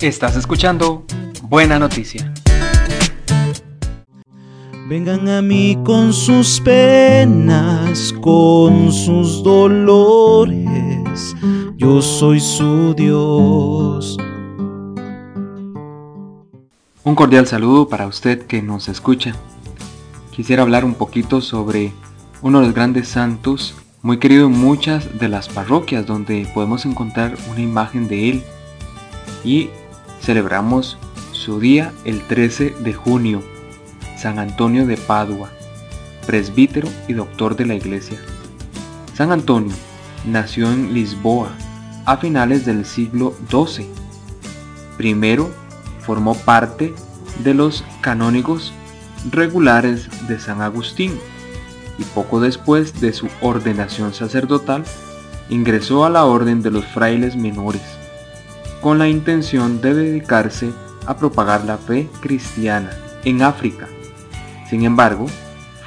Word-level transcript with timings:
Estás 0.00 0.34
escuchando 0.34 1.04
Buena 1.42 1.78
Noticia. 1.78 2.32
Vengan 4.88 5.28
a 5.28 5.42
mí 5.42 5.76
con 5.84 6.14
sus 6.14 6.58
penas, 6.62 8.14
con 8.22 8.90
sus 8.92 9.42
dolores, 9.42 11.36
yo 11.76 12.00
soy 12.00 12.40
su 12.40 12.94
Dios. 12.94 14.16
Un 17.04 17.14
cordial 17.14 17.46
saludo 17.46 17.86
para 17.90 18.06
usted 18.06 18.46
que 18.46 18.62
nos 18.62 18.88
escucha. 18.88 19.34
Quisiera 20.30 20.62
hablar 20.62 20.86
un 20.86 20.94
poquito 20.94 21.42
sobre 21.42 21.92
uno 22.40 22.60
de 22.60 22.66
los 22.68 22.74
grandes 22.74 23.06
santos, 23.06 23.74
muy 24.00 24.16
querido 24.16 24.46
en 24.46 24.52
muchas 24.52 25.18
de 25.18 25.28
las 25.28 25.50
parroquias 25.50 26.06
donde 26.06 26.50
podemos 26.54 26.86
encontrar 26.86 27.36
una 27.50 27.60
imagen 27.60 28.08
de 28.08 28.30
él. 28.30 28.42
Y 29.44 29.68
celebramos 30.20 30.98
su 31.32 31.60
día 31.60 31.92
el 32.04 32.22
13 32.26 32.76
de 32.80 32.92
junio 32.92 33.42
San 34.16 34.38
Antonio 34.38 34.86
de 34.86 34.96
Padua, 34.98 35.50
presbítero 36.26 36.88
y 37.08 37.14
doctor 37.14 37.56
de 37.56 37.64
la 37.64 37.74
Iglesia. 37.74 38.18
San 39.14 39.32
Antonio 39.32 39.74
nació 40.26 40.70
en 40.70 40.92
Lisboa 40.92 41.50
a 42.04 42.18
finales 42.18 42.66
del 42.66 42.84
siglo 42.84 43.34
XII. 43.48 43.88
Primero 44.98 45.50
formó 46.00 46.34
parte 46.34 46.94
de 47.42 47.54
los 47.54 47.82
canónigos 48.02 48.74
regulares 49.30 50.08
de 50.28 50.38
San 50.38 50.60
Agustín 50.60 51.18
y 51.98 52.04
poco 52.04 52.40
después 52.40 53.00
de 53.00 53.12
su 53.12 53.28
ordenación 53.40 54.12
sacerdotal 54.12 54.84
ingresó 55.48 56.04
a 56.04 56.10
la 56.10 56.24
orden 56.24 56.62
de 56.62 56.70
los 56.70 56.84
frailes 56.86 57.36
menores 57.36 57.99
con 58.80 58.98
la 58.98 59.08
intención 59.08 59.80
de 59.80 59.94
dedicarse 59.94 60.70
a 61.06 61.16
propagar 61.16 61.64
la 61.64 61.78
fe 61.78 62.08
cristiana 62.20 62.90
en 63.24 63.42
África 63.42 63.88
sin 64.70 64.84
embargo, 64.84 65.26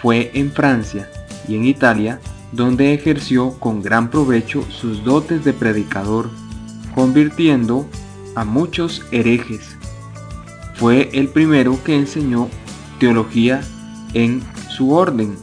fue 0.01 0.29
en 0.33 0.51
Francia 0.51 1.09
y 1.47 1.55
en 1.55 1.63
Italia 1.65 2.19
donde 2.51 2.93
ejerció 2.93 3.57
con 3.57 3.81
gran 3.81 4.11
provecho 4.11 4.65
sus 4.69 5.05
dotes 5.05 5.45
de 5.45 5.53
predicador, 5.53 6.29
convirtiendo 6.93 7.87
a 8.35 8.43
muchos 8.43 9.05
herejes. 9.11 9.77
Fue 10.75 11.09
el 11.13 11.29
primero 11.29 11.81
que 11.83 11.95
enseñó 11.95 12.49
teología 12.99 13.61
en 14.13 14.43
su 14.69 14.91
orden. 14.91 15.37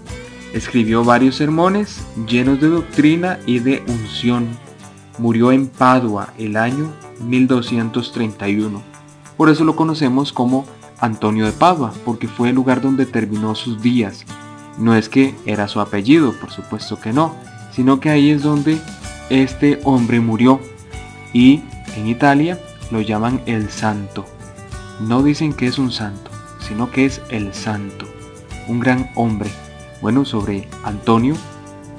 Escribió 0.53 1.03
varios 1.03 1.37
sermones 1.37 2.03
llenos 2.29 2.61
de 2.61 2.69
doctrina 2.69 3.39
y 3.47 3.61
de 3.61 3.83
unción. 3.89 4.49
Murió 5.19 5.51
en 5.51 5.67
Padua 5.67 6.35
el 6.37 6.57
año 6.57 6.93
1231. 7.21 8.83
Por 9.37 9.49
eso 9.49 9.65
lo 9.65 9.77
conocemos 9.77 10.33
como 10.33 10.65
Antonio 10.99 11.47
de 11.47 11.53
Padua, 11.53 11.93
porque 12.05 12.29
fue 12.29 12.51
el 12.51 12.57
lugar 12.57 12.81
donde 12.81 13.07
terminó 13.07 13.55
sus 13.55 13.81
días. 13.81 14.25
No 14.79 14.95
es 14.95 15.09
que 15.09 15.35
era 15.47 15.69
su 15.69 15.81
apellido, 15.81 16.33
por 16.33 16.51
supuesto 16.51 17.01
que 17.01 17.13
no, 17.13 17.35
sino 17.73 18.01
que 18.01 18.11
ahí 18.11 18.31
es 18.31 18.43
donde 18.43 18.81
este 19.31 19.81
hombre 19.85 20.21
murió. 20.21 20.61
Y 21.33 21.63
en 21.97 22.09
Italia 22.09 22.59
lo 22.91 23.01
llaman 23.01 23.41
el 23.47 23.71
santo. 23.71 24.27
No 25.01 25.23
dicen 25.23 25.53
que 25.53 25.67
es 25.67 25.79
un 25.79 25.93
santo, 25.93 26.31
sino 26.67 26.91
que 26.91 27.07
es 27.07 27.23
el 27.31 27.55
santo, 27.55 28.07
un 28.69 28.81
gran 28.81 29.11
hombre. 29.15 29.51
Bueno, 30.03 30.25
sobre 30.25 30.69
Antonio 30.85 31.35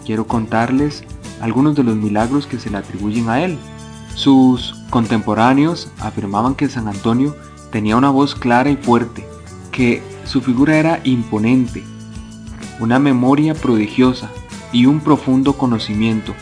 quiero 0.05 0.27
contarles 0.27 1.03
algunos 1.39 1.75
de 1.75 1.83
los 1.83 1.95
milagros 1.95 2.45
que 2.45 2.59
se 2.59 2.69
le 2.69 2.77
atribuyen 2.77 3.29
a 3.29 3.43
él. 3.43 3.57
Sus 4.15 4.75
contemporáneos 4.89 5.89
afirmaban 5.99 6.55
que 6.55 6.69
San 6.69 6.87
Antonio 6.87 7.35
Tenía 7.71 7.95
una 7.95 8.09
voz 8.09 8.35
clara 8.35 8.69
y 8.69 8.75
fuerte, 8.75 9.25
que 9.71 10.03
su 10.25 10.41
figura 10.41 10.75
era 10.75 10.99
imponente, 11.05 11.83
una 12.81 12.99
memoria 12.99 13.53
prodigiosa 13.53 14.29
y 14.73 14.87
un 14.87 14.99
profundo 14.99 15.53
conocimiento. 15.53 16.33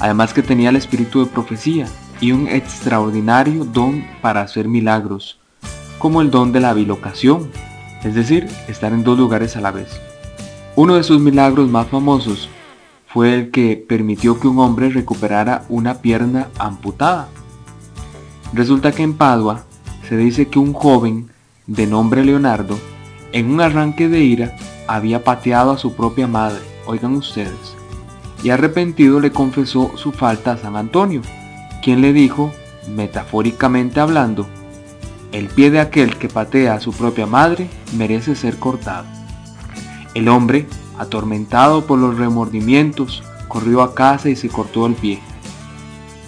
Además 0.00 0.32
que 0.32 0.42
tenía 0.42 0.70
el 0.70 0.76
espíritu 0.76 1.20
de 1.20 1.30
profecía 1.30 1.86
y 2.18 2.32
un 2.32 2.48
extraordinario 2.48 3.66
don 3.66 4.06
para 4.22 4.40
hacer 4.40 4.68
milagros, 4.68 5.38
como 5.98 6.22
el 6.22 6.30
don 6.30 6.50
de 6.50 6.60
la 6.60 6.72
bilocación, 6.72 7.50
es 8.02 8.14
decir, 8.14 8.48
estar 8.68 8.94
en 8.94 9.04
dos 9.04 9.18
lugares 9.18 9.54
a 9.56 9.60
la 9.60 9.70
vez. 9.70 10.00
Uno 10.76 10.94
de 10.94 11.02
sus 11.02 11.20
milagros 11.20 11.68
más 11.68 11.88
famosos 11.88 12.48
fue 13.12 13.34
el 13.34 13.50
que 13.50 13.76
permitió 13.76 14.40
que 14.40 14.48
un 14.48 14.58
hombre 14.58 14.88
recuperara 14.88 15.64
una 15.68 16.00
pierna 16.00 16.48
amputada. 16.58 17.28
Resulta 18.54 18.92
que 18.92 19.02
en 19.02 19.14
Padua 19.14 19.64
se 20.08 20.16
dice 20.16 20.48
que 20.48 20.58
un 20.58 20.72
joven 20.72 21.30
de 21.66 21.86
nombre 21.86 22.24
Leonardo, 22.24 22.78
en 23.32 23.50
un 23.50 23.60
arranque 23.60 24.08
de 24.08 24.20
ira, 24.20 24.56
había 24.86 25.24
pateado 25.24 25.72
a 25.72 25.78
su 25.78 25.94
propia 25.94 26.26
madre, 26.26 26.60
oigan 26.86 27.14
ustedes, 27.14 27.76
y 28.42 28.50
arrepentido 28.50 29.20
le 29.20 29.30
confesó 29.30 29.96
su 29.96 30.12
falta 30.12 30.52
a 30.52 30.58
San 30.58 30.76
Antonio, 30.76 31.22
quien 31.82 32.00
le 32.00 32.12
dijo, 32.12 32.52
metafóricamente 32.94 34.00
hablando, 34.00 34.46
el 35.32 35.48
pie 35.48 35.70
de 35.70 35.80
aquel 35.80 36.16
que 36.16 36.28
patea 36.28 36.74
a 36.74 36.80
su 36.80 36.92
propia 36.92 37.26
madre 37.26 37.68
merece 37.96 38.34
ser 38.34 38.58
cortado. 38.58 39.06
El 40.14 40.28
hombre, 40.28 40.66
atormentado 40.98 41.86
por 41.86 41.98
los 41.98 42.16
remordimientos, 42.16 43.22
corrió 43.48 43.82
a 43.82 43.94
casa 43.94 44.28
y 44.28 44.36
se 44.36 44.48
cortó 44.48 44.86
el 44.86 44.94
pie. 44.94 45.20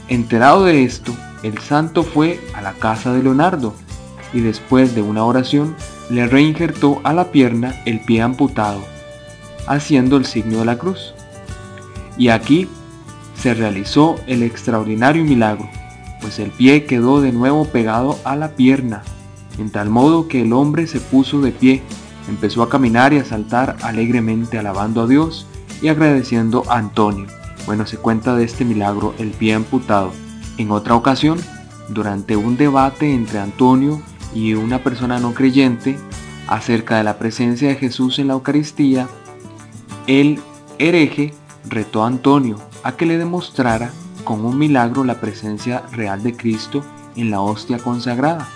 Enterado 0.08 0.64
de 0.64 0.84
esto, 0.84 1.14
el 1.42 1.58
santo 1.58 2.02
fue 2.02 2.40
a 2.54 2.62
la 2.62 2.72
casa 2.72 3.12
de 3.12 3.22
Leonardo 3.22 3.74
y 4.32 4.40
después 4.40 4.94
de 4.94 5.02
una 5.02 5.24
oración 5.24 5.76
le 6.10 6.26
reinjertó 6.26 7.00
a 7.04 7.12
la 7.12 7.30
pierna 7.30 7.74
el 7.86 8.00
pie 8.00 8.20
amputado, 8.22 8.82
haciendo 9.66 10.16
el 10.16 10.26
signo 10.26 10.58
de 10.58 10.64
la 10.64 10.78
cruz. 10.78 11.14
Y 12.18 12.28
aquí 12.28 12.68
se 13.36 13.54
realizó 13.54 14.16
el 14.26 14.42
extraordinario 14.42 15.24
milagro, 15.24 15.68
pues 16.20 16.38
el 16.38 16.50
pie 16.50 16.84
quedó 16.84 17.20
de 17.20 17.32
nuevo 17.32 17.66
pegado 17.66 18.18
a 18.24 18.36
la 18.36 18.50
pierna, 18.56 19.02
en 19.58 19.70
tal 19.70 19.90
modo 19.90 20.28
que 20.28 20.42
el 20.42 20.52
hombre 20.52 20.86
se 20.86 21.00
puso 21.00 21.40
de 21.40 21.52
pie, 21.52 21.82
empezó 22.28 22.62
a 22.62 22.68
caminar 22.68 23.12
y 23.12 23.18
a 23.18 23.24
saltar 23.24 23.76
alegremente 23.82 24.58
alabando 24.58 25.02
a 25.02 25.06
Dios 25.06 25.46
y 25.82 25.88
agradeciendo 25.88 26.64
a 26.68 26.78
Antonio. 26.78 27.26
Bueno, 27.66 27.86
se 27.86 27.96
cuenta 27.96 28.34
de 28.36 28.44
este 28.44 28.64
milagro, 28.64 29.14
el 29.18 29.30
pie 29.30 29.54
amputado. 29.54 30.12
En 30.58 30.70
otra 30.70 30.94
ocasión, 30.94 31.38
durante 31.88 32.36
un 32.36 32.56
debate 32.56 33.12
entre 33.12 33.38
Antonio 33.38 34.00
y 34.34 34.54
una 34.54 34.82
persona 34.82 35.18
no 35.18 35.34
creyente 35.34 35.98
acerca 36.46 36.98
de 36.98 37.04
la 37.04 37.18
presencia 37.18 37.68
de 37.68 37.76
Jesús 37.76 38.18
en 38.18 38.28
la 38.28 38.34
Eucaristía, 38.34 39.08
el 40.06 40.40
hereje 40.78 41.34
retó 41.68 42.04
a 42.04 42.08
Antonio 42.08 42.56
a 42.82 42.92
que 42.92 43.06
le 43.06 43.18
demostrara 43.18 43.90
con 44.24 44.44
un 44.44 44.58
milagro 44.58 45.04
la 45.04 45.20
presencia 45.20 45.82
real 45.92 46.22
de 46.22 46.36
Cristo 46.36 46.84
en 47.16 47.30
la 47.30 47.40
hostia 47.40 47.78
consagrada, 47.78 48.48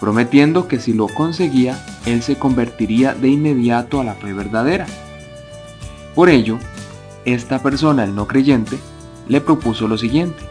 prometiendo 0.00 0.66
que 0.66 0.80
si 0.80 0.92
lo 0.92 1.06
conseguía, 1.06 1.84
él 2.06 2.22
se 2.22 2.36
convertiría 2.36 3.14
de 3.14 3.28
inmediato 3.28 4.00
a 4.00 4.04
la 4.04 4.14
fe 4.14 4.32
verdadera. 4.32 4.86
Por 6.14 6.28
ello, 6.28 6.58
esta 7.24 7.62
persona, 7.62 8.04
el 8.04 8.14
no 8.14 8.26
creyente, 8.26 8.78
le 9.28 9.40
propuso 9.40 9.86
lo 9.86 9.98
siguiente 9.98 10.50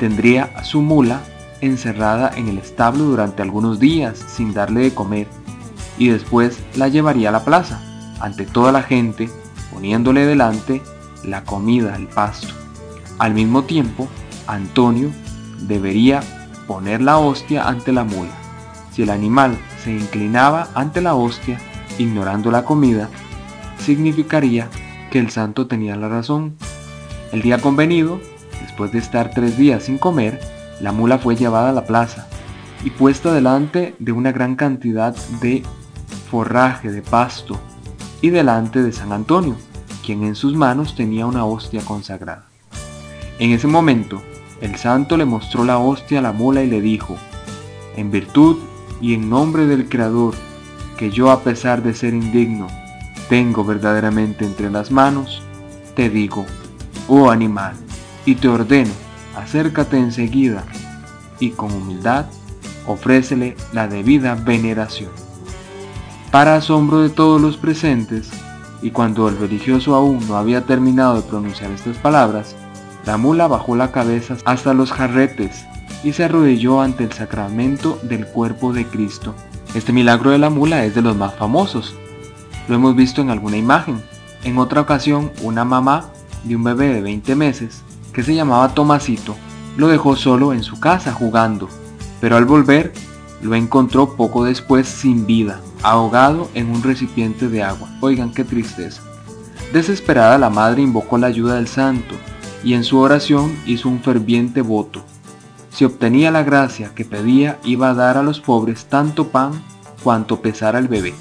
tendría 0.00 0.64
su 0.64 0.80
mula 0.80 1.20
encerrada 1.60 2.32
en 2.34 2.48
el 2.48 2.56
establo 2.56 3.04
durante 3.04 3.42
algunos 3.42 3.78
días 3.78 4.18
sin 4.18 4.54
darle 4.54 4.80
de 4.80 4.94
comer 4.94 5.28
y 5.98 6.08
después 6.08 6.58
la 6.74 6.88
llevaría 6.88 7.28
a 7.28 7.32
la 7.32 7.44
plaza, 7.44 7.82
ante 8.18 8.46
toda 8.46 8.72
la 8.72 8.82
gente, 8.82 9.28
poniéndole 9.70 10.24
delante 10.24 10.80
la 11.22 11.44
comida, 11.44 11.94
el 11.96 12.06
pasto. 12.06 12.48
Al 13.18 13.34
mismo 13.34 13.64
tiempo, 13.64 14.08
Antonio 14.46 15.10
debería 15.60 16.22
poner 16.66 17.02
la 17.02 17.18
hostia 17.18 17.68
ante 17.68 17.92
la 17.92 18.04
mula. 18.04 18.32
Si 18.92 19.02
el 19.02 19.10
animal 19.10 19.58
se 19.82 19.92
inclinaba 19.92 20.68
ante 20.74 21.00
la 21.00 21.14
hostia, 21.14 21.58
ignorando 21.98 22.50
la 22.50 22.64
comida, 22.64 23.08
significaría 23.78 24.68
que 25.10 25.18
el 25.18 25.30
santo 25.30 25.66
tenía 25.66 25.96
la 25.96 26.08
razón. 26.08 26.56
El 27.32 27.42
día 27.42 27.58
convenido, 27.58 28.20
Después 28.80 28.92
de 28.92 28.98
estar 28.98 29.30
tres 29.34 29.58
días 29.58 29.84
sin 29.84 29.98
comer, 29.98 30.40
la 30.80 30.92
mula 30.92 31.18
fue 31.18 31.36
llevada 31.36 31.70
a 31.70 31.72
la 31.72 31.84
plaza 31.84 32.28
y 32.84 32.90
puesta 32.90 33.32
delante 33.32 33.94
de 33.98 34.12
una 34.12 34.32
gran 34.32 34.56
cantidad 34.56 35.14
de 35.42 35.62
forraje 36.30 36.90
de 36.90 37.02
pasto 37.02 37.58
y 38.22 38.30
delante 38.30 38.82
de 38.82 38.92
San 38.92 39.12
Antonio, 39.12 39.56
quien 40.04 40.22
en 40.22 40.34
sus 40.34 40.54
manos 40.54 40.94
tenía 40.94 41.26
una 41.26 41.44
hostia 41.44 41.82
consagrada. 41.82 42.46
En 43.38 43.50
ese 43.50 43.66
momento, 43.66 44.22
el 44.60 44.76
santo 44.76 45.16
le 45.16 45.24
mostró 45.24 45.64
la 45.64 45.78
hostia 45.78 46.20
a 46.20 46.22
la 46.22 46.32
mula 46.32 46.62
y 46.62 46.68
le 46.68 46.80
dijo, 46.80 47.18
en 47.96 48.10
virtud 48.10 48.56
y 49.00 49.14
en 49.14 49.30
nombre 49.30 49.66
del 49.66 49.88
Creador, 49.88 50.34
que 50.96 51.10
yo 51.10 51.30
a 51.30 51.42
pesar 51.42 51.82
de 51.82 51.94
ser 51.94 52.14
indigno, 52.14 52.66
tengo 53.28 53.64
verdaderamente 53.64 54.44
entre 54.44 54.70
las 54.70 54.90
manos, 54.90 55.42
te 55.94 56.10
digo, 56.10 56.44
oh 57.08 57.30
animal, 57.30 57.74
y 58.26 58.34
te 58.34 58.48
ordeno, 58.48 58.92
acércate 59.36 59.96
enseguida. 59.96 60.64
y 61.42 61.52
con 61.52 61.72
humildad 61.72 62.26
ofrécele 62.86 63.56
la 63.72 63.88
debida 63.88 64.34
veneración. 64.34 65.08
Para 66.30 66.56
asombro 66.56 67.00
de 67.00 67.08
todos 67.08 67.40
los 67.40 67.56
presentes, 67.56 68.30
y 68.82 68.90
cuando 68.90 69.26
el 69.28 69.38
religioso 69.38 69.94
aún 69.94 70.26
no 70.28 70.36
había 70.36 70.66
terminado 70.66 71.16
de 71.16 71.22
pronunciar 71.22 71.70
estas 71.70 71.96
palabras, 71.96 72.54
la 73.06 73.16
mula 73.16 73.48
bajó 73.48 73.74
la 73.74 73.90
cabeza 73.90 74.36
hasta 74.44 74.74
los 74.74 74.92
jarretes 74.92 75.64
y 76.02 76.12
se 76.12 76.24
arrodilló 76.24 76.80
ante 76.80 77.04
el 77.04 77.12
sacramento 77.12 77.98
del 78.02 78.26
cuerpo 78.26 78.72
de 78.72 78.86
Cristo. 78.86 79.34
Este 79.74 79.92
milagro 79.92 80.30
de 80.30 80.38
la 80.38 80.50
mula 80.50 80.84
es 80.84 80.94
de 80.94 81.02
los 81.02 81.16
más 81.16 81.34
famosos. 81.34 81.94
Lo 82.68 82.74
hemos 82.74 82.96
visto 82.96 83.20
en 83.20 83.30
alguna 83.30 83.56
imagen. 83.56 84.02
En 84.44 84.58
otra 84.58 84.80
ocasión, 84.80 85.30
una 85.42 85.64
mamá 85.64 86.10
de 86.44 86.56
un 86.56 86.64
bebé 86.64 86.88
de 86.88 87.02
20 87.02 87.36
meses, 87.36 87.82
que 88.12 88.22
se 88.22 88.34
llamaba 88.34 88.74
Tomasito, 88.74 89.36
lo 89.76 89.88
dejó 89.88 90.16
solo 90.16 90.52
en 90.52 90.62
su 90.62 90.80
casa 90.80 91.12
jugando, 91.12 91.68
pero 92.20 92.36
al 92.36 92.44
volver 92.44 92.92
lo 93.42 93.54
encontró 93.54 94.16
poco 94.16 94.44
después 94.44 94.88
sin 94.88 95.26
vida, 95.26 95.60
ahogado 95.82 96.50
en 96.54 96.70
un 96.70 96.82
recipiente 96.82 97.48
de 97.48 97.62
agua. 97.62 97.88
Oigan 98.00 98.32
qué 98.32 98.44
tristeza. 98.44 99.02
Desesperada 99.72 100.36
la 100.38 100.50
madre 100.50 100.82
invocó 100.82 101.16
la 101.16 101.28
ayuda 101.28 101.54
del 101.54 101.68
santo 101.68 102.14
y 102.64 102.74
en 102.74 102.84
su 102.84 102.98
oración 102.98 103.56
hizo 103.66 103.88
un 103.88 104.00
ferviente 104.00 104.62
voto. 104.62 105.04
Si 105.70 105.84
obtenía 105.84 106.30
la 106.30 106.42
gracia 106.42 106.92
que 106.94 107.04
pedía, 107.04 107.58
iba 107.64 107.90
a 107.90 107.94
dar 107.94 108.18
a 108.18 108.22
los 108.22 108.40
pobres 108.40 108.86
tanto 108.86 109.28
pan 109.28 109.62
cuanto 110.02 110.40
pesara 110.42 110.78
el 110.78 110.88
bebé. 110.88 111.14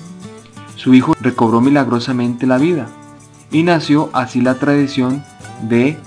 Su 0.75 0.93
hijo 0.93 1.13
recobró 1.21 1.61
milagrosamente 1.61 2.47
la 2.47 2.57
vida 2.57 2.87
y 3.51 3.63
nació 3.63 4.09
así 4.13 4.41
la 4.41 4.55
tradición 4.55 5.23
de 5.61 5.97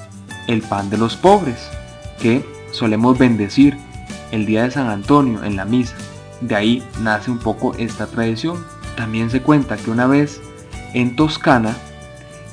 el 0.49 0.63
pan 0.63 0.91
de 0.91 0.99
los 0.99 1.17
pobres, 1.17 1.59
que 2.21 2.45
solemos 2.73 3.19
bendecir 3.19 3.77
el 4.33 4.47
día 4.47 4.65
de 4.65 4.71
San 4.71 4.89
Antonio 4.89 5.45
en 5.45 5.57
la 5.57 5.65
misa. 5.65 5.95
De 6.41 6.57
ahí 6.57 6.83
nace 7.01 7.31
un 7.31 7.39
poco 7.39 7.75
esta 7.79 8.07
tradición. 8.07 8.65
También 8.97 9.31
se 9.31 9.43
cuenta 9.43 9.77
que 9.77 9.91
una 9.91 10.07
vez 10.07 10.41
en 10.95 11.15
Toscana 11.17 11.77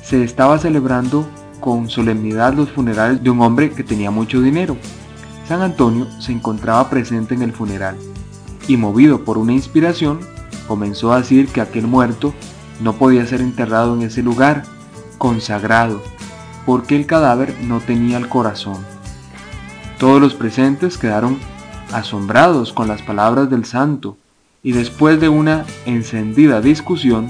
se 0.02 0.22
estaba 0.22 0.58
celebrando 0.58 1.26
con 1.60 1.88
solemnidad 1.88 2.54
los 2.54 2.70
funerales 2.70 3.22
de 3.22 3.30
un 3.30 3.42
hombre 3.42 3.70
que 3.70 3.84
tenía 3.84 4.10
mucho 4.10 4.40
dinero. 4.40 4.76
San 5.50 5.62
Antonio 5.62 6.06
se 6.20 6.30
encontraba 6.30 6.88
presente 6.88 7.34
en 7.34 7.42
el 7.42 7.52
funeral 7.52 7.96
y 8.68 8.76
movido 8.76 9.24
por 9.24 9.36
una 9.36 9.52
inspiración 9.52 10.20
comenzó 10.68 11.12
a 11.12 11.18
decir 11.18 11.48
que 11.48 11.60
aquel 11.60 11.88
muerto 11.88 12.32
no 12.80 12.92
podía 12.92 13.26
ser 13.26 13.40
enterrado 13.40 13.96
en 13.96 14.02
ese 14.02 14.22
lugar 14.22 14.62
consagrado 15.18 16.00
porque 16.64 16.94
el 16.94 17.04
cadáver 17.04 17.52
no 17.64 17.80
tenía 17.80 18.16
el 18.16 18.28
corazón. 18.28 18.76
Todos 19.98 20.20
los 20.20 20.34
presentes 20.34 20.96
quedaron 20.96 21.36
asombrados 21.92 22.72
con 22.72 22.86
las 22.86 23.02
palabras 23.02 23.50
del 23.50 23.64
santo, 23.64 24.16
y 24.62 24.70
después 24.70 25.20
de 25.20 25.30
una 25.30 25.64
encendida 25.84 26.60
discusión, 26.60 27.28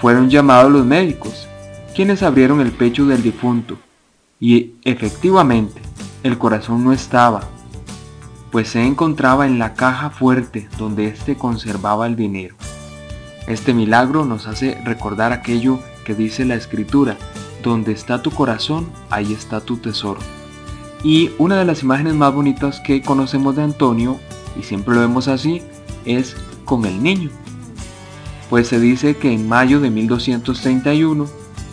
fueron 0.00 0.30
llamados 0.30 0.72
los 0.72 0.86
médicos, 0.86 1.46
quienes 1.94 2.22
abrieron 2.22 2.62
el 2.62 2.72
pecho 2.72 3.04
del 3.04 3.22
difunto, 3.22 3.76
y 4.40 4.76
efectivamente 4.82 5.82
el 6.28 6.38
corazón 6.38 6.84
no 6.84 6.92
estaba, 6.92 7.40
pues 8.52 8.68
se 8.68 8.84
encontraba 8.84 9.46
en 9.46 9.58
la 9.58 9.74
caja 9.74 10.10
fuerte 10.10 10.68
donde 10.78 11.06
éste 11.06 11.36
conservaba 11.36 12.06
el 12.06 12.16
dinero. 12.16 12.54
Este 13.46 13.72
milagro 13.72 14.24
nos 14.24 14.46
hace 14.46 14.80
recordar 14.84 15.32
aquello 15.32 15.80
que 16.04 16.14
dice 16.14 16.44
la 16.44 16.54
escritura, 16.54 17.16
donde 17.62 17.92
está 17.92 18.22
tu 18.22 18.30
corazón, 18.30 18.88
ahí 19.10 19.32
está 19.32 19.60
tu 19.60 19.78
tesoro. 19.78 20.20
Y 21.02 21.30
una 21.38 21.56
de 21.56 21.64
las 21.64 21.82
imágenes 21.82 22.14
más 22.14 22.34
bonitas 22.34 22.80
que 22.80 23.00
conocemos 23.02 23.56
de 23.56 23.62
Antonio, 23.62 24.18
y 24.58 24.62
siempre 24.62 24.94
lo 24.94 25.00
vemos 25.00 25.28
así, 25.28 25.62
es 26.04 26.36
con 26.64 26.84
el 26.84 27.02
niño. 27.02 27.30
Pues 28.50 28.68
se 28.68 28.80
dice 28.80 29.16
que 29.16 29.32
en 29.32 29.48
mayo 29.48 29.80
de 29.80 29.90
1231, 29.90 31.26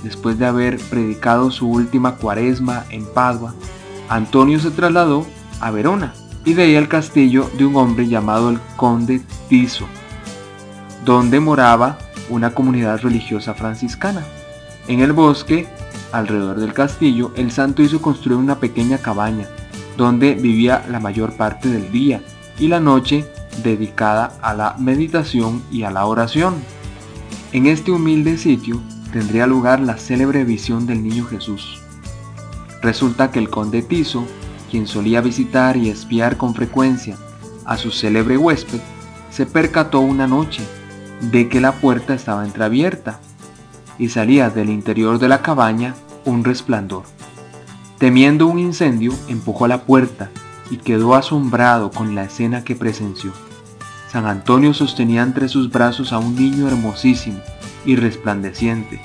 después 0.03 0.37
de 0.37 0.45
haber 0.45 0.77
predicado 0.77 1.51
su 1.51 1.69
última 1.69 2.15
cuaresma 2.15 2.85
en 2.89 3.05
Padua, 3.05 3.53
Antonio 4.09 4.59
se 4.59 4.71
trasladó 4.71 5.25
a 5.59 5.71
Verona 5.71 6.13
y 6.43 6.53
de 6.53 6.63
ahí 6.63 6.75
al 6.75 6.87
castillo 6.87 7.49
de 7.57 7.65
un 7.65 7.75
hombre 7.75 8.07
llamado 8.07 8.49
el 8.49 8.59
conde 8.75 9.21
Tiso, 9.49 9.85
donde 11.03 11.39
moraba 11.39 11.97
una 12.29 12.51
comunidad 12.51 13.01
religiosa 13.01 13.53
franciscana. 13.53 14.23
En 14.87 14.99
el 14.99 15.13
bosque 15.13 15.67
alrededor 16.11 16.59
del 16.59 16.73
castillo, 16.73 17.31
el 17.35 17.51
santo 17.51 17.81
hizo 17.81 18.01
construir 18.01 18.37
una 18.37 18.59
pequeña 18.59 18.99
cabaña, 18.99 19.47
donde 19.97 20.35
vivía 20.35 20.85
la 20.89 20.99
mayor 20.99 21.33
parte 21.33 21.69
del 21.69 21.91
día 21.91 22.21
y 22.59 22.67
la 22.67 22.79
noche 22.79 23.25
dedicada 23.63 24.33
a 24.41 24.53
la 24.53 24.75
meditación 24.77 25.63
y 25.71 25.83
a 25.83 25.91
la 25.91 26.05
oración. 26.05 26.55
En 27.53 27.65
este 27.67 27.91
humilde 27.91 28.37
sitio 28.37 28.81
tendría 29.11 29.47
lugar 29.47 29.79
la 29.79 29.97
célebre 29.97 30.43
visión 30.43 30.85
del 30.85 31.01
niño 31.01 31.25
Jesús. 31.25 31.84
Resulta 32.85 33.31
que 33.31 33.39
el 33.39 33.49
conde 33.49 33.81
Tiso, 33.81 34.27
quien 34.69 34.85
solía 34.85 35.19
visitar 35.19 35.75
y 35.75 35.89
espiar 35.89 36.37
con 36.37 36.53
frecuencia 36.53 37.17
a 37.65 37.77
su 37.77 37.89
célebre 37.89 38.37
huésped, 38.37 38.79
se 39.31 39.47
percató 39.47 40.01
una 40.01 40.27
noche 40.27 40.61
de 41.19 41.49
que 41.49 41.59
la 41.59 41.71
puerta 41.71 42.13
estaba 42.13 42.45
entreabierta 42.45 43.19
y 43.97 44.09
salía 44.09 44.51
del 44.51 44.69
interior 44.69 45.17
de 45.17 45.27
la 45.27 45.41
cabaña 45.41 45.95
un 46.25 46.43
resplandor. 46.43 47.05
Temiendo 47.97 48.45
un 48.45 48.59
incendio, 48.59 49.13
empujó 49.29 49.67
la 49.67 49.81
puerta 49.81 50.29
y 50.69 50.77
quedó 50.77 51.15
asombrado 51.15 51.89
con 51.89 52.13
la 52.13 52.25
escena 52.25 52.63
que 52.63 52.75
presenció. 52.75 53.31
San 54.11 54.27
Antonio 54.27 54.75
sostenía 54.75 55.23
entre 55.23 55.49
sus 55.49 55.71
brazos 55.71 56.13
a 56.13 56.19
un 56.19 56.35
niño 56.35 56.67
hermosísimo 56.67 57.39
y 57.83 57.95
resplandeciente, 57.95 59.01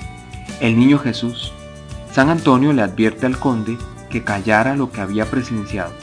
el 0.59 0.77
niño 0.77 0.99
Jesús. 0.99 1.51
San 2.13 2.29
Antonio 2.29 2.73
le 2.73 2.81
advierte 2.81 3.25
al 3.25 3.39
conde 3.39 3.77
que 4.09 4.23
callara 4.23 4.75
lo 4.75 4.91
que 4.91 5.01
había 5.01 5.25
presenciado 5.25 5.93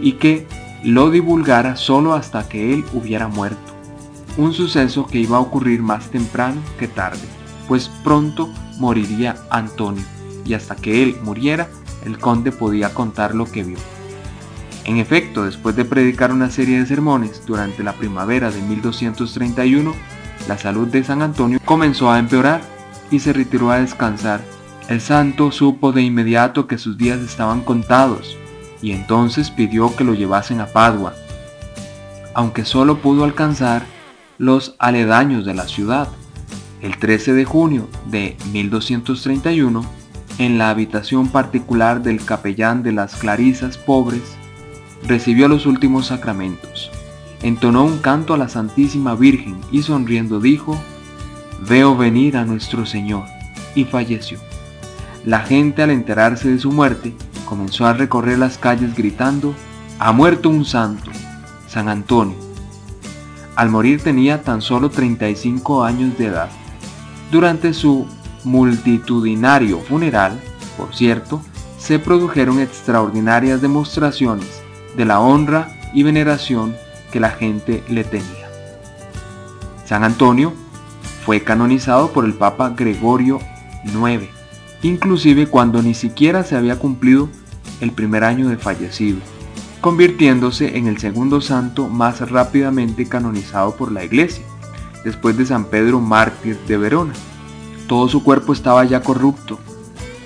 y 0.00 0.12
que 0.12 0.46
lo 0.84 1.10
divulgara 1.10 1.76
solo 1.76 2.14
hasta 2.14 2.48
que 2.48 2.72
él 2.72 2.84
hubiera 2.92 3.28
muerto, 3.28 3.58
un 4.36 4.54
suceso 4.54 5.06
que 5.06 5.18
iba 5.18 5.36
a 5.36 5.40
ocurrir 5.40 5.82
más 5.82 6.10
temprano 6.10 6.60
que 6.78 6.88
tarde, 6.88 7.20
pues 7.68 7.90
pronto 8.02 8.48
moriría 8.78 9.36
Antonio 9.50 10.04
y 10.44 10.54
hasta 10.54 10.76
que 10.76 11.02
él 11.02 11.16
muriera, 11.22 11.68
el 12.04 12.18
conde 12.18 12.50
podía 12.50 12.94
contar 12.94 13.34
lo 13.34 13.44
que 13.44 13.62
vio. 13.62 13.76
En 14.84 14.96
efecto, 14.96 15.44
después 15.44 15.76
de 15.76 15.84
predicar 15.84 16.32
una 16.32 16.50
serie 16.50 16.78
de 16.78 16.86
sermones 16.86 17.44
durante 17.46 17.82
la 17.82 17.92
primavera 17.92 18.50
de 18.50 18.62
1231, 18.62 19.92
la 20.48 20.56
salud 20.56 20.88
de 20.88 21.04
San 21.04 21.20
Antonio 21.22 21.60
comenzó 21.64 22.10
a 22.10 22.18
empeorar 22.18 22.62
y 23.10 23.20
se 23.20 23.32
retiró 23.32 23.70
a 23.70 23.80
descansar. 23.80 24.40
El 24.90 25.00
santo 25.00 25.52
supo 25.52 25.92
de 25.92 26.02
inmediato 26.02 26.66
que 26.66 26.76
sus 26.76 26.98
días 26.98 27.20
estaban 27.20 27.60
contados 27.60 28.36
y 28.82 28.90
entonces 28.90 29.48
pidió 29.48 29.94
que 29.94 30.02
lo 30.02 30.14
llevasen 30.14 30.60
a 30.60 30.66
Padua, 30.66 31.14
aunque 32.34 32.64
solo 32.64 32.98
pudo 32.98 33.22
alcanzar 33.22 33.84
los 34.36 34.74
aledaños 34.80 35.46
de 35.46 35.54
la 35.54 35.68
ciudad. 35.68 36.08
El 36.80 36.98
13 36.98 37.34
de 37.34 37.44
junio 37.44 37.88
de 38.06 38.36
1231, 38.50 39.84
en 40.38 40.58
la 40.58 40.70
habitación 40.70 41.28
particular 41.28 42.02
del 42.02 42.24
capellán 42.24 42.82
de 42.82 42.90
las 42.90 43.14
Clarisas 43.14 43.78
pobres, 43.78 44.34
recibió 45.06 45.46
los 45.46 45.66
últimos 45.66 46.06
sacramentos. 46.06 46.90
Entonó 47.42 47.84
un 47.84 47.98
canto 47.98 48.34
a 48.34 48.38
la 48.38 48.48
Santísima 48.48 49.14
Virgen 49.14 49.60
y 49.70 49.82
sonriendo 49.82 50.40
dijo, 50.40 50.76
Veo 51.60 51.96
venir 51.96 52.36
a 52.36 52.44
nuestro 52.44 52.86
Señor, 52.86 53.22
y 53.76 53.84
falleció. 53.84 54.49
La 55.24 55.40
gente 55.40 55.82
al 55.82 55.90
enterarse 55.90 56.48
de 56.48 56.58
su 56.58 56.72
muerte 56.72 57.14
comenzó 57.44 57.86
a 57.86 57.92
recorrer 57.92 58.38
las 58.38 58.56
calles 58.56 58.94
gritando, 58.94 59.54
Ha 59.98 60.12
muerto 60.12 60.48
un 60.48 60.64
santo, 60.64 61.10
San 61.68 61.88
Antonio. 61.88 62.36
Al 63.54 63.68
morir 63.68 64.00
tenía 64.02 64.42
tan 64.42 64.62
solo 64.62 64.88
35 64.88 65.84
años 65.84 66.16
de 66.16 66.26
edad. 66.26 66.48
Durante 67.30 67.74
su 67.74 68.06
multitudinario 68.44 69.80
funeral, 69.80 70.40
por 70.78 70.94
cierto, 70.94 71.42
se 71.76 71.98
produjeron 71.98 72.58
extraordinarias 72.60 73.60
demostraciones 73.60 74.62
de 74.96 75.04
la 75.04 75.20
honra 75.20 75.68
y 75.92 76.02
veneración 76.02 76.74
que 77.12 77.20
la 77.20 77.30
gente 77.30 77.82
le 77.88 78.04
tenía. 78.04 78.48
San 79.84 80.04
Antonio 80.04 80.54
fue 81.26 81.42
canonizado 81.42 82.12
por 82.12 82.24
el 82.24 82.32
Papa 82.32 82.70
Gregorio 82.70 83.40
IX, 83.84 84.39
inclusive 84.82 85.46
cuando 85.46 85.82
ni 85.82 85.94
siquiera 85.94 86.44
se 86.44 86.56
había 86.56 86.78
cumplido 86.78 87.28
el 87.80 87.92
primer 87.92 88.24
año 88.24 88.48
de 88.48 88.56
fallecido, 88.56 89.18
convirtiéndose 89.80 90.76
en 90.76 90.86
el 90.86 90.98
segundo 90.98 91.40
santo 91.40 91.88
más 91.88 92.30
rápidamente 92.30 93.08
canonizado 93.08 93.74
por 93.74 93.92
la 93.92 94.04
Iglesia, 94.04 94.44
después 95.04 95.36
de 95.36 95.46
San 95.46 95.64
Pedro 95.64 96.00
mártir 96.00 96.58
de 96.66 96.76
Verona. 96.76 97.12
Todo 97.86 98.08
su 98.08 98.22
cuerpo 98.22 98.52
estaba 98.52 98.84
ya 98.84 99.02
corrupto, 99.02 99.58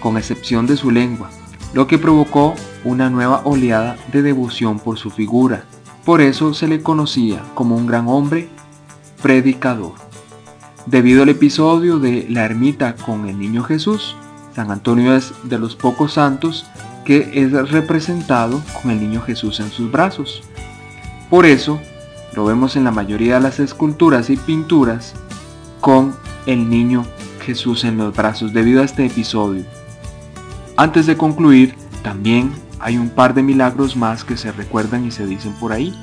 con 0.01 0.17
excepción 0.17 0.67
de 0.67 0.77
su 0.77 0.91
lengua, 0.91 1.31
lo 1.73 1.87
que 1.87 1.99
provocó 1.99 2.55
una 2.85 3.09
nueva 3.11 3.41
oleada 3.45 3.97
de 4.13 4.23
devoción 4.23 4.79
por 4.79 4.99
su 4.99 5.11
figura. 5.11 5.65
Por 6.05 6.21
eso 6.21 6.53
se 6.53 6.69
le 6.69 6.83
conocía 6.83 7.43
como 7.55 7.77
un 7.77 7.87
gran 7.87 8.07
hombre 8.09 8.49
predicador. 9.23 9.95
Debido 10.85 11.23
al 11.23 11.31
episodio 11.31 11.99
de 11.99 12.27
la 12.29 12.45
ermita 12.45 12.95
con 12.95 13.27
el 13.27 13.39
niño 13.39 13.63
Jesús, 13.63 14.15
San 14.55 14.71
Antonio 14.71 15.15
es 15.15 15.33
de 15.43 15.59
los 15.59 15.75
pocos 15.75 16.13
santos 16.13 16.65
que 17.05 17.31
es 17.35 17.53
representado 17.71 18.63
con 18.81 18.91
el 18.91 19.01
niño 19.01 19.21
Jesús 19.21 19.61
en 19.61 19.71
sus 19.71 19.91
brazos. 19.91 20.43
Por 21.29 21.45
eso, 21.45 21.81
lo 22.35 22.45
vemos 22.45 22.77
en 22.77 22.85
la 22.85 22.91
mayoría 22.91 23.35
de 23.35 23.41
las 23.41 23.59
esculturas 23.59 24.31
y 24.31 24.37
pinturas 24.37 25.15
con 25.81 26.15
el 26.47 26.71
niño 26.71 27.05
Jesús 27.41 27.85
en 27.85 27.99
los 27.99 28.15
brazos 28.15 28.53
debido 28.53 28.81
a 28.81 28.85
este 28.85 29.05
episodio. 29.05 29.65
Antes 30.77 31.07
de 31.07 31.17
concluir, 31.17 31.75
también 32.03 32.53
hay 32.81 32.97
un 32.97 33.11
par 33.11 33.35
de 33.35 33.43
milagros 33.43 33.97
más 33.97 34.25
que 34.25 34.37
se 34.37 34.53
recuerdan 34.53 35.05
y 35.05 35.11
se 35.11 35.27
dicen 35.27 35.53
por 35.55 35.73
ahí. 35.73 35.95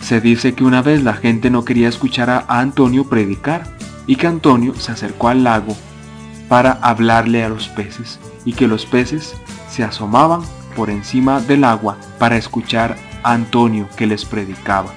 Se 0.00 0.20
dice 0.20 0.54
que 0.54 0.64
una 0.64 0.82
vez 0.82 1.02
la 1.02 1.14
gente 1.14 1.50
no 1.50 1.64
quería 1.64 1.88
escuchar 1.88 2.30
a 2.30 2.44
Antonio 2.48 3.08
predicar 3.08 3.64
y 4.06 4.16
que 4.16 4.26
Antonio 4.26 4.74
se 4.74 4.92
acercó 4.92 5.28
al 5.28 5.44
lago 5.44 5.76
para 6.48 6.72
hablarle 6.82 7.44
a 7.44 7.48
los 7.48 7.68
peces 7.68 8.18
y 8.44 8.54
que 8.54 8.66
los 8.66 8.86
peces 8.86 9.34
se 9.68 9.84
asomaban 9.84 10.40
por 10.74 10.90
encima 10.90 11.40
del 11.40 11.64
agua 11.64 11.98
para 12.18 12.36
escuchar 12.36 12.96
a 13.22 13.32
Antonio 13.32 13.88
que 13.96 14.06
les 14.06 14.24
predicaba. 14.24 14.90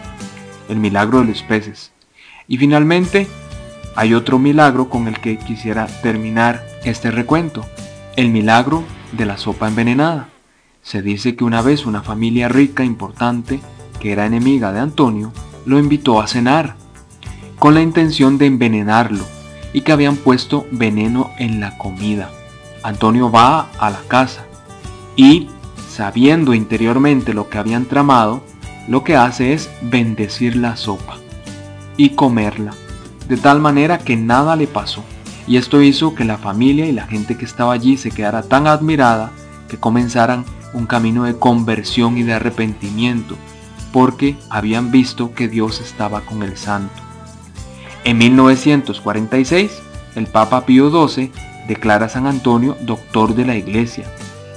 El 0.70 0.78
milagro 0.78 1.20
de 1.20 1.28
los 1.28 1.44
peces. 1.44 1.92
Y 2.48 2.58
finalmente, 2.58 3.28
hay 3.96 4.14
otro 4.14 4.40
milagro 4.40 4.90
con 4.90 5.08
el 5.08 5.20
que 5.20 5.38
quisiera 5.38 5.88
terminar 6.02 6.66
este 6.86 7.12
recuento. 7.12 7.66
El 8.16 8.30
milagro 8.30 8.84
de 9.12 9.26
la 9.26 9.38
sopa 9.38 9.68
envenenada. 9.68 10.30
Se 10.82 11.02
dice 11.02 11.36
que 11.36 11.44
una 11.44 11.62
vez 11.62 11.86
una 11.86 12.02
familia 12.02 12.48
rica 12.48 12.84
importante, 12.84 13.60
que 14.00 14.12
era 14.12 14.26
enemiga 14.26 14.72
de 14.72 14.80
Antonio, 14.80 15.32
lo 15.66 15.78
invitó 15.78 16.22
a 16.22 16.28
cenar 16.28 16.76
con 17.60 17.76
la 17.76 17.82
intención 17.82 18.38
de 18.38 18.48
envenenarlo 18.48 19.24
y 19.74 19.82
que 19.82 19.92
habían 19.92 20.18
puesto 20.18 20.68
veneno 20.72 21.32
en 21.38 21.60
la 21.60 21.78
comida. 21.78 22.30
Antonio 22.84 23.32
va 23.32 23.70
a 23.78 23.90
la 23.90 24.02
casa 24.08 24.46
y, 25.16 25.50
sabiendo 25.90 26.54
interiormente 26.54 27.34
lo 27.34 27.50
que 27.50 27.58
habían 27.58 27.86
tramado, 27.86 28.44
lo 28.88 29.04
que 29.04 29.16
hace 29.16 29.54
es 29.54 29.70
bendecir 29.82 30.56
la 30.56 30.76
sopa 30.76 31.18
y 31.98 32.12
comerla, 32.12 32.74
de 33.28 33.38
tal 33.38 33.60
manera 33.60 34.00
que 34.00 34.18
nada 34.18 34.56
le 34.56 34.68
pasó. 34.68 35.04
Y 35.48 35.58
esto 35.58 35.82
hizo 35.82 36.16
que 36.16 36.26
la 36.26 36.38
familia 36.38 36.86
y 36.86 36.92
la 36.92 37.08
gente 37.08 37.38
que 37.38 37.46
estaba 37.46 37.74
allí 37.74 37.98
se 37.98 38.12
quedara 38.12 38.44
tan 38.44 38.68
admirada 38.68 39.32
que 39.68 39.78
comenzaran 39.78 40.46
un 40.74 40.86
camino 40.86 41.24
de 41.24 41.38
conversión 41.38 42.18
y 42.18 42.24
de 42.24 42.34
arrepentimiento, 42.34 43.36
porque 43.92 44.38
habían 44.50 44.92
visto 44.92 45.34
que 45.34 45.48
Dios 45.48 45.82
estaba 45.82 46.22
con 46.22 46.44
el 46.44 46.58
santo. 46.58 47.11
En 48.04 48.18
1946, 48.18 49.72
el 50.16 50.26
Papa 50.26 50.66
Pío 50.66 50.90
XII 50.90 51.32
declara 51.68 52.08
a 52.08 52.10
San 52.10 52.26
Antonio 52.26 52.76
doctor 52.82 53.36
de 53.36 53.46
la 53.46 53.56
Iglesia, 53.56 54.06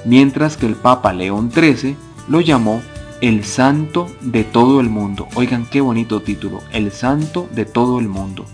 mientras 0.07 0.57
que 0.57 0.65
el 0.67 0.77
Papa 0.77 1.13
León 1.13 1.51
XIII 1.53 1.95
lo 2.29 2.41
llamó 2.41 2.81
el 3.21 3.45
santo 3.45 4.07
de 4.23 4.45
todo 4.45 4.81
el 4.81 4.89
mundo. 4.89 5.29
Oigan 5.35 5.67
qué 5.67 5.83
bonito 5.83 6.23
título, 6.23 6.61
el 6.73 6.91
santo 6.91 7.47
de 7.53 7.67
todo 7.67 7.99
el 7.99 8.09
mundo, 8.09 8.47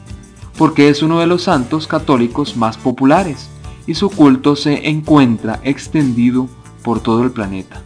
porque 0.58 0.88
es 0.88 1.04
uno 1.04 1.20
de 1.20 1.28
los 1.28 1.44
santos 1.44 1.86
católicos 1.86 2.56
más 2.56 2.76
populares 2.76 3.48
y 3.86 3.94
su 3.94 4.10
culto 4.10 4.56
se 4.56 4.88
encuentra 4.88 5.60
extendido 5.62 6.48
por 6.82 7.00
todo 7.00 7.22
el 7.22 7.30
planeta. 7.30 7.80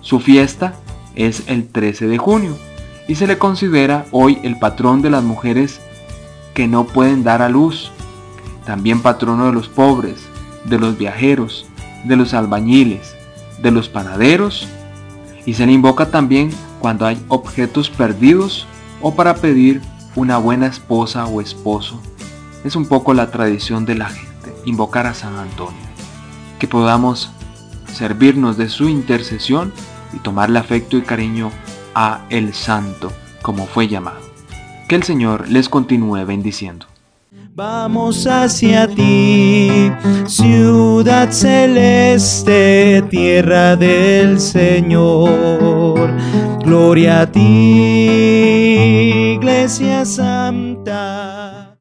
Su 0.00 0.20
fiesta 0.20 0.76
es 1.16 1.42
el 1.48 1.66
13 1.66 2.06
de 2.06 2.18
junio 2.18 2.56
y 3.08 3.16
se 3.16 3.26
le 3.26 3.36
considera 3.36 4.06
hoy 4.12 4.38
el 4.44 4.58
patrón 4.60 5.02
de 5.02 5.10
las 5.10 5.24
mujeres 5.24 5.80
que 6.56 6.66
no 6.66 6.84
pueden 6.84 7.22
dar 7.22 7.42
a 7.42 7.50
luz, 7.50 7.92
también 8.64 9.02
patrono 9.02 9.44
de 9.44 9.52
los 9.52 9.68
pobres, 9.68 10.26
de 10.64 10.78
los 10.78 10.96
viajeros, 10.96 11.66
de 12.04 12.16
los 12.16 12.32
albañiles, 12.32 13.14
de 13.60 13.70
los 13.70 13.90
panaderos, 13.90 14.66
y 15.44 15.52
se 15.52 15.66
le 15.66 15.72
invoca 15.72 16.10
también 16.10 16.50
cuando 16.80 17.04
hay 17.04 17.22
objetos 17.28 17.90
perdidos 17.90 18.66
o 19.02 19.14
para 19.14 19.34
pedir 19.34 19.82
una 20.14 20.38
buena 20.38 20.66
esposa 20.66 21.26
o 21.26 21.42
esposo. 21.42 22.00
Es 22.64 22.74
un 22.74 22.86
poco 22.86 23.12
la 23.12 23.30
tradición 23.30 23.84
de 23.84 23.96
la 23.96 24.08
gente, 24.08 24.54
invocar 24.64 25.06
a 25.06 25.12
San 25.12 25.36
Antonio. 25.36 25.86
Que 26.58 26.66
podamos 26.66 27.32
servirnos 27.92 28.56
de 28.56 28.70
su 28.70 28.88
intercesión 28.88 29.74
y 30.14 30.20
tomarle 30.20 30.58
afecto 30.58 30.96
y 30.96 31.02
cariño 31.02 31.50
a 31.94 32.24
el 32.30 32.54
santo, 32.54 33.12
como 33.42 33.66
fue 33.66 33.88
llamado. 33.88 34.25
Que 34.88 34.94
el 34.94 35.02
Señor 35.02 35.48
les 35.48 35.68
continúe 35.68 36.24
bendiciendo. 36.24 36.86
Vamos 37.56 38.26
hacia 38.26 38.86
ti, 38.86 39.90
ciudad 40.26 41.30
celeste, 41.32 43.02
tierra 43.10 43.74
del 43.76 44.38
Señor. 44.38 46.10
Gloria 46.62 47.22
a 47.22 47.32
ti, 47.32 47.40
iglesia 49.36 50.04
santa. 50.04 51.45